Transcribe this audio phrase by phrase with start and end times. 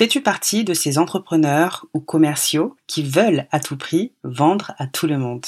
[0.00, 5.06] Fais-tu partie de ces entrepreneurs ou commerciaux qui veulent à tout prix vendre à tout
[5.06, 5.44] le monde?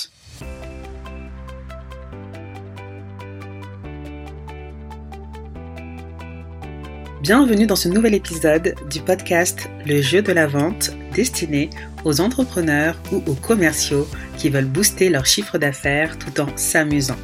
[7.23, 11.71] Bienvenue dans ce nouvel épisode du podcast Le jeu de la vente destiné
[12.05, 14.07] aux entrepreneurs ou aux commerciaux
[14.37, 17.17] qui veulent booster leur chiffre d'affaires tout en s'amusant.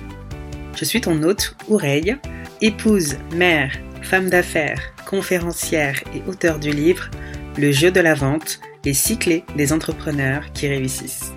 [0.74, 2.16] Je suis ton hôte, Oureille,
[2.62, 7.10] épouse, mère, femme d'affaires, conférencière et auteur du livre
[7.58, 11.32] Le jeu de la vente, les cyclés des entrepreneurs qui réussissent.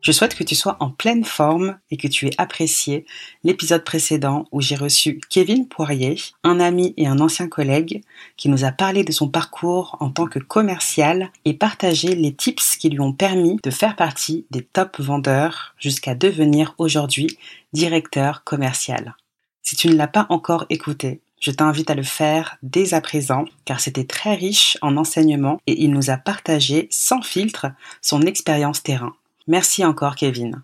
[0.00, 3.04] Je souhaite que tu sois en pleine forme et que tu aies apprécié
[3.44, 8.02] l'épisode précédent où j'ai reçu Kevin Poirier, un ami et un ancien collègue,
[8.38, 12.76] qui nous a parlé de son parcours en tant que commercial et partagé les tips
[12.76, 17.36] qui lui ont permis de faire partie des top vendeurs jusqu'à devenir aujourd'hui
[17.74, 19.14] directeur commercial.
[19.62, 23.44] Si tu ne l'as pas encore écouté, je t'invite à le faire dès à présent
[23.64, 27.66] car c'était très riche en enseignements et il nous a partagé sans filtre
[28.00, 29.14] son expérience terrain.
[29.48, 30.62] Merci encore Kevin.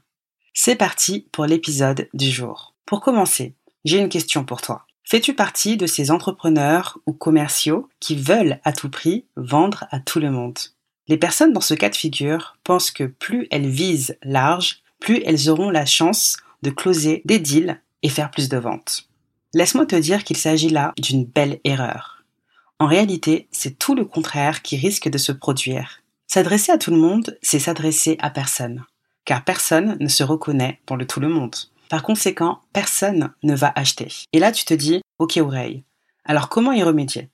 [0.55, 2.75] C'est parti pour l'épisode du jour.
[2.87, 4.87] Pour commencer, j'ai une question pour toi.
[5.03, 10.21] Fais-tu partie de ces entrepreneurs ou commerciaux qui veulent à tout prix vendre à tout
[10.21, 10.59] le monde?
[11.09, 15.49] Les personnes dans ce cas de figure pensent que plus elles visent large, plus elles
[15.49, 19.08] auront la chance de closer des deals et faire plus de ventes.
[19.55, 22.23] Laisse-moi te dire qu'il s'agit là d'une belle erreur.
[22.79, 26.03] En réalité, c'est tout le contraire qui risque de se produire.
[26.27, 28.85] S'adresser à tout le monde, c'est s'adresser à personne,
[29.25, 31.57] car personne ne se reconnaît dans le tout le monde.
[31.89, 34.09] Par conséquent, personne ne va acheter.
[34.35, 35.83] Et là, tu te dis, ok oreille,
[36.27, 37.31] alors comment y remédier?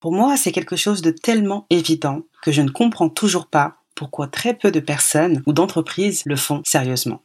[0.00, 4.28] Pour moi, c'est quelque chose de tellement évident que je ne comprends toujours pas pourquoi
[4.28, 7.22] très peu de personnes ou d'entreprises le font sérieusement.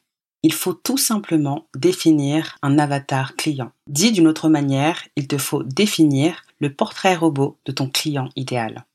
[0.47, 3.73] Il faut tout simplement définir un avatar client.
[3.87, 8.85] Dit d'une autre manière, il te faut définir le portrait robot de ton client idéal.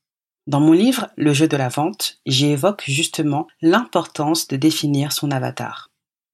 [0.46, 5.30] Dans mon livre Le jeu de la vente, j'y évoque justement l'importance de définir son
[5.30, 5.90] avatar.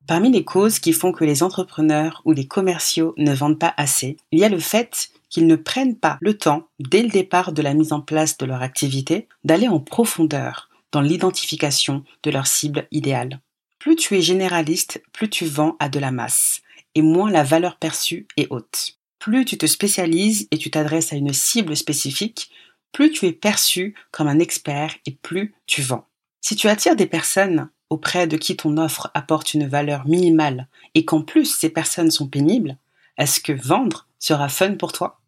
[0.07, 4.19] Parmi les causes qui font que les entrepreneurs ou les commerciaux ne vendent pas assez,
[4.31, 7.63] il y a le fait qu'ils ne prennent pas le temps, dès le départ de
[7.63, 12.87] la mise en place de leur activité, d'aller en profondeur dans l'identification de leur cible
[12.93, 13.41] idéale.
[13.79, 16.63] Plus tu es généraliste, plus tu vends à de la masse,
[16.95, 18.99] et moins la valeur perçue est haute.
[19.19, 22.51] Plus tu te spécialises et tu t'adresses à une cible spécifique,
[22.93, 26.07] plus tu es perçu comme un expert et plus tu vends.
[26.41, 31.05] Si tu attires des personnes auprès de qui ton offre apporte une valeur minimale et
[31.05, 32.77] qu'en plus ces personnes sont pénibles,
[33.17, 35.21] est-ce que vendre sera fun pour toi?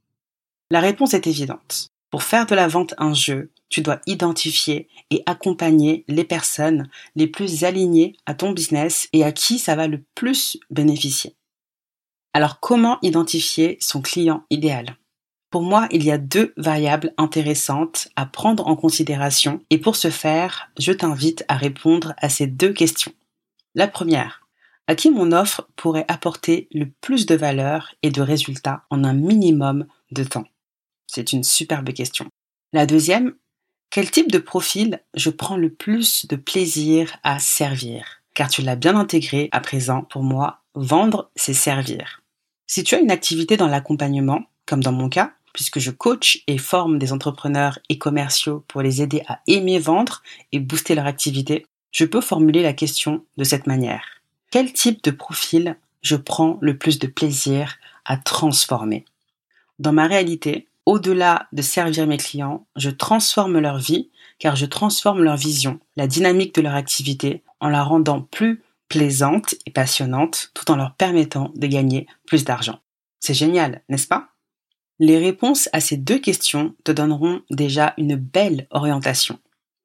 [0.71, 1.90] La réponse est évidente.
[2.10, 7.28] Pour faire de la vente un jeu, tu dois identifier et accompagner les personnes les
[7.28, 11.37] plus alignées à ton business et à qui ça va le plus bénéficier.
[12.34, 14.97] Alors comment identifier son client idéal?
[15.50, 20.10] Pour moi, il y a deux variables intéressantes à prendre en considération et pour ce
[20.10, 23.12] faire, je t'invite à répondre à ces deux questions.
[23.75, 24.47] La première,
[24.88, 29.12] à qui mon offre pourrait apporter le plus de valeur et de résultats en un
[29.12, 30.47] minimum de temps?
[31.12, 32.26] C'est une superbe question.
[32.72, 33.34] La deuxième,
[33.91, 38.22] quel type de profil je prends le plus de plaisir à servir?
[38.34, 42.22] Car tu l'as bien intégré à présent, pour moi, vendre, c'est servir.
[42.69, 46.59] Si tu as une activité dans l'accompagnement, comme dans mon cas, puisque je coach et
[46.59, 50.22] forme des entrepreneurs et commerciaux pour les aider à aimer vendre
[50.53, 54.04] et booster leur activité, je peux formuler la question de cette manière.
[54.53, 59.04] Quel type de profil je prends le plus de plaisir à transformer?
[59.81, 65.22] Dans ma réalité, au-delà de servir mes clients, je transforme leur vie car je transforme
[65.22, 70.70] leur vision, la dynamique de leur activité en la rendant plus plaisante et passionnante tout
[70.70, 72.80] en leur permettant de gagner plus d'argent.
[73.20, 74.30] C'est génial, n'est-ce pas?
[74.98, 79.38] Les réponses à ces deux questions te donneront déjà une belle orientation.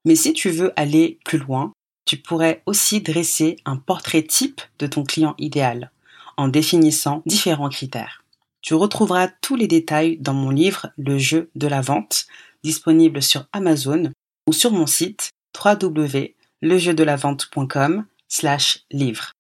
[0.04, 1.72] Mais si tu veux aller plus loin,
[2.06, 5.92] tu pourrais aussi dresser un portrait type de ton client idéal
[6.38, 8.25] en définissant différents critères.
[8.66, 12.26] Tu retrouveras tous les détails dans mon livre Le jeu de la vente,
[12.64, 14.10] disponible sur Amazon
[14.48, 15.30] ou sur mon site
[15.64, 19.34] www.lejeudelavente.com slash livre.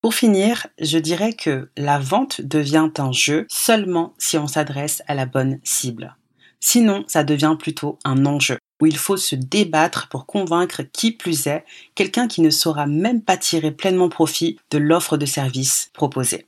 [0.00, 5.14] Pour finir, je dirais que la vente devient un jeu seulement si on s'adresse à
[5.14, 6.16] la bonne cible.
[6.58, 11.48] Sinon, ça devient plutôt un enjeu où il faut se débattre pour convaincre qui plus
[11.48, 16.46] est quelqu'un qui ne saura même pas tirer pleinement profit de l'offre de service proposée.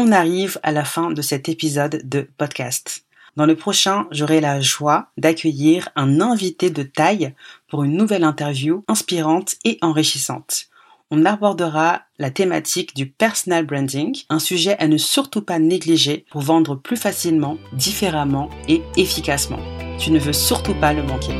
[0.00, 3.02] On arrive à la fin de cet épisode de podcast.
[3.34, 7.34] Dans le prochain, j'aurai la joie d'accueillir un invité de taille
[7.68, 10.66] pour une nouvelle interview inspirante et enrichissante.
[11.10, 16.42] on abordera la thématique du personal branding, un sujet à ne surtout pas négliger pour
[16.42, 19.58] vendre plus facilement, différemment et efficacement.
[19.98, 21.34] Tu ne veux surtout pas le manquer.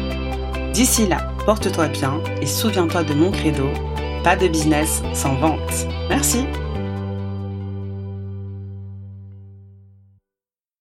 [0.72, 3.69] D'ici là, porte-toi bien et souviens-toi de mon credo,
[4.25, 5.87] pas de business sans vente.
[6.08, 6.44] Merci.